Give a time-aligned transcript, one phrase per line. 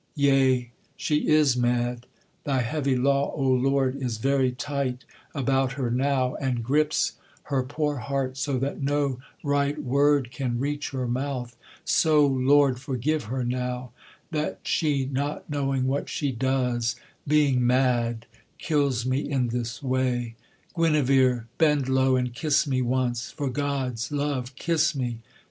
[0.15, 2.07] 'Yea, she is mad:
[2.43, 7.11] thy heavy law, O Lord, Is very tight about her now, and grips
[7.43, 13.25] Her poor heart, so that no right word Can reach her mouth; so, Lord, forgive
[13.25, 13.91] her now,
[14.31, 16.95] That she not knowing what she does,
[17.27, 18.25] being mad,
[18.57, 20.33] Kills me in this way;
[20.75, 23.29] Guenevere, bend low And kiss me once!
[23.29, 25.19] for God's love kiss me!